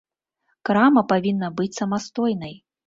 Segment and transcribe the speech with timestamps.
[0.69, 2.61] Крама павінна быць самастойнай.